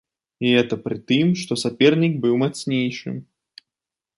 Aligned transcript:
І 0.45 0.53
гэта 0.53 0.77
пры 0.85 0.95
тым, 1.11 1.27
што 1.41 1.57
сапернік 1.65 2.15
быў 2.25 2.35
мацнейшым. 2.45 3.15